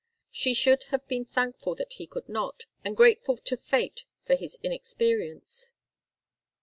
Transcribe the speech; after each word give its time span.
She 0.31 0.55
should 0.55 0.85
have 0.85 1.07
been 1.07 1.25
thankful 1.25 1.75
that 1.75 1.93
he 1.93 2.07
could 2.07 2.27
not, 2.27 2.65
and 2.83 2.97
grateful 2.97 3.37
to 3.37 3.55
fate 3.55 4.05
for 4.23 4.33
his 4.33 4.57
inexperience. 4.63 5.73